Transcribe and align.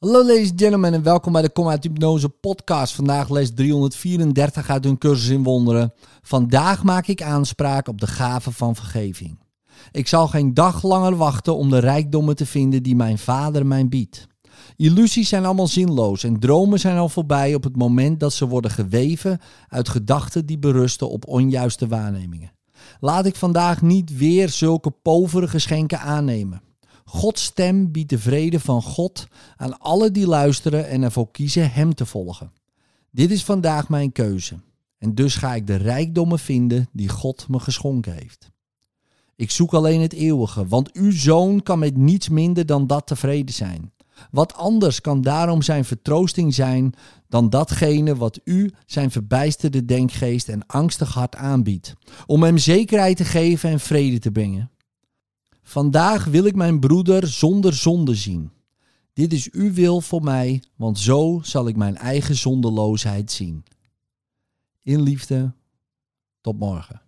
Hallo 0.00 0.24
ladies 0.26 0.50
and 0.50 0.60
gentlemen 0.60 0.94
en 0.94 1.02
welkom 1.02 1.32
bij 1.32 1.42
de 1.42 1.50
Kom 1.50 1.68
Hypnose 1.68 2.28
podcast. 2.28 2.94
Vandaag 2.94 3.28
les 3.28 3.54
334 3.54 4.70
uit 4.70 4.84
hun 4.84 4.98
cursus 4.98 5.28
in 5.28 5.42
wonderen. 5.42 5.92
Vandaag 6.22 6.82
maak 6.82 7.06
ik 7.06 7.22
aanspraak 7.22 7.88
op 7.88 8.00
de 8.00 8.06
gave 8.06 8.52
van 8.52 8.74
vergeving. 8.74 9.38
Ik 9.92 10.06
zal 10.06 10.28
geen 10.28 10.54
dag 10.54 10.82
langer 10.82 11.16
wachten 11.16 11.56
om 11.56 11.70
de 11.70 11.78
rijkdommen 11.78 12.36
te 12.36 12.46
vinden 12.46 12.82
die 12.82 12.96
mijn 12.96 13.18
vader 13.18 13.66
mij 13.66 13.88
biedt. 13.88 14.26
Illusies 14.76 15.28
zijn 15.28 15.44
allemaal 15.44 15.66
zinloos 15.66 16.24
en 16.24 16.38
dromen 16.38 16.80
zijn 16.80 16.96
al 16.96 17.08
voorbij 17.08 17.54
op 17.54 17.64
het 17.64 17.76
moment 17.76 18.20
dat 18.20 18.32
ze 18.32 18.48
worden 18.48 18.70
geweven 18.70 19.40
uit 19.68 19.88
gedachten 19.88 20.46
die 20.46 20.58
berusten 20.58 21.10
op 21.10 21.28
onjuiste 21.28 21.86
waarnemingen. 21.86 22.52
Laat 23.00 23.26
ik 23.26 23.36
vandaag 23.36 23.82
niet 23.82 24.16
weer 24.16 24.48
zulke 24.48 24.90
povere 24.90 25.48
geschenken 25.48 26.00
aannemen. 26.00 26.69
Gods 27.12 27.44
stem 27.44 27.92
biedt 27.92 28.10
de 28.10 28.18
vrede 28.18 28.60
van 28.60 28.82
God 28.82 29.26
aan 29.56 29.78
alle 29.78 30.10
die 30.10 30.26
luisteren 30.26 30.88
en 30.88 31.02
ervoor 31.02 31.30
kiezen 31.30 31.72
Hem 31.72 31.94
te 31.94 32.06
volgen. 32.06 32.52
Dit 33.10 33.30
is 33.30 33.44
vandaag 33.44 33.88
mijn 33.88 34.12
keuze. 34.12 34.58
En 34.98 35.14
dus 35.14 35.34
ga 35.34 35.54
ik 35.54 35.66
de 35.66 35.74
rijkdommen 35.74 36.38
vinden 36.38 36.88
die 36.92 37.08
God 37.08 37.48
me 37.48 37.58
geschonken 37.58 38.12
heeft. 38.12 38.50
Ik 39.36 39.50
zoek 39.50 39.74
alleen 39.74 40.00
het 40.00 40.12
eeuwige, 40.12 40.66
want 40.66 40.92
uw 40.92 41.12
zoon 41.12 41.62
kan 41.62 41.78
met 41.78 41.96
niets 41.96 42.28
minder 42.28 42.66
dan 42.66 42.86
dat 42.86 43.06
tevreden 43.06 43.54
zijn. 43.54 43.92
Wat 44.30 44.54
anders 44.54 45.00
kan 45.00 45.22
daarom 45.22 45.62
zijn 45.62 45.84
vertroosting 45.84 46.54
zijn 46.54 46.94
dan 47.28 47.50
datgene 47.50 48.16
wat 48.16 48.40
u 48.44 48.70
zijn 48.86 49.10
verbijsterde 49.10 49.84
denkgeest 49.84 50.48
en 50.48 50.66
angstig 50.66 51.14
hart 51.14 51.36
aanbiedt, 51.36 51.94
om 52.26 52.42
hem 52.42 52.58
zekerheid 52.58 53.16
te 53.16 53.24
geven 53.24 53.70
en 53.70 53.80
vrede 53.80 54.18
te 54.18 54.30
brengen. 54.30 54.70
Vandaag 55.70 56.24
wil 56.24 56.44
ik 56.44 56.54
mijn 56.54 56.80
broeder 56.80 57.26
zonder 57.26 57.74
zonde 57.74 58.14
zien. 58.14 58.50
Dit 59.12 59.32
is 59.32 59.50
uw 59.50 59.72
wil 59.72 60.00
voor 60.00 60.22
mij, 60.22 60.62
want 60.76 60.98
zo 60.98 61.40
zal 61.42 61.68
ik 61.68 61.76
mijn 61.76 61.96
eigen 61.96 62.34
zondeloosheid 62.34 63.30
zien. 63.30 63.64
In 64.82 65.02
liefde, 65.02 65.52
tot 66.40 66.58
morgen. 66.58 67.02